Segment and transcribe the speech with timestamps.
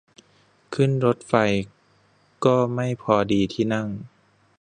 [0.75, 1.33] ขึ้นรถไฟ
[2.45, 3.87] ก็ไม่พอดีที่นั่ง